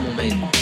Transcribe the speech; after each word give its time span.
momento. 0.00 0.59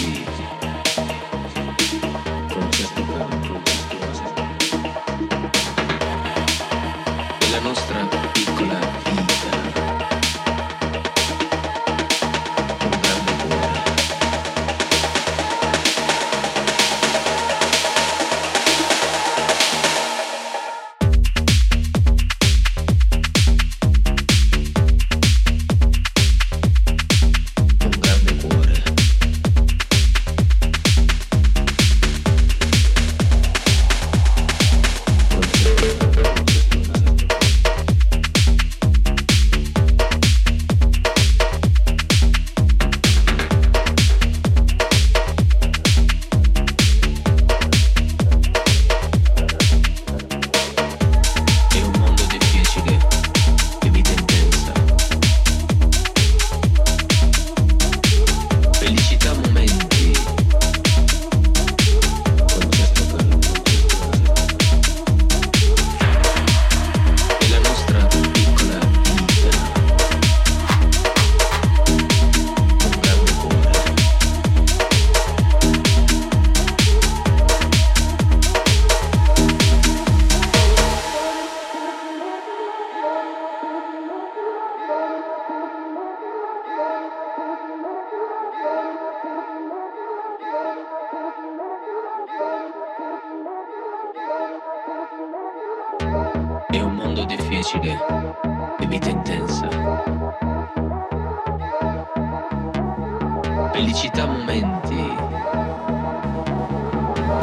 felicità 103.78 104.26
momenti. 104.26 104.96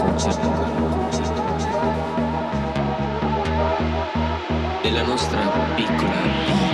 Concerto, 0.02 0.50
concerto, 0.50 1.42
concerto. 1.44 1.82
Della 4.82 5.04
nostra 5.04 5.40
piccola 5.76 6.22
vita. 6.46 6.65